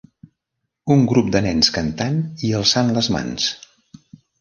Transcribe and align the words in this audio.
Un 0.95 1.03
grup 1.11 1.29
de 1.35 1.43
nens 1.47 1.71
cantant 1.77 2.19
i 2.49 2.53
alçant 2.63 2.93
les 2.99 3.15
mans 3.19 3.51